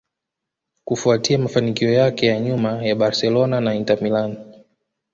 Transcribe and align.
kufuatia 0.85 1.37
mafanikio 1.37 1.93
yake 1.93 2.25
ya 2.27 2.39
nyuma 2.39 2.85
ya 2.85 2.95
Barcelona 2.95 3.61
na 3.61 3.75
Inter 3.75 4.01
Milan 4.03 4.37